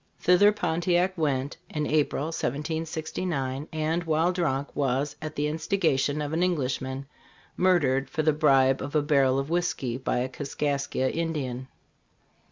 Thither 0.19 0.51
Pontiac 0.51 1.15
went, 1.15 1.57
in 1.69 1.85
April, 1.85 2.23
1769, 2.23 3.67
and 3.71 4.03
while 4.05 4.31
drunk, 4.31 4.75
was, 4.75 5.15
at 5.21 5.35
the 5.35 5.45
instigation 5.47 6.23
of 6.23 6.33
an 6.33 6.41
Englishman, 6.41 7.05
murdered, 7.55 8.09
for 8.09 8.23
the 8.23 8.33
bribe 8.33 8.81
of 8.81 8.95
a 8.95 9.03
barrel 9.03 9.37
of 9.37 9.51
whisky, 9.51 9.97
by 9.99 10.17
a 10.17 10.27
Kaskaskia 10.27 11.11
Indian. 11.11 11.67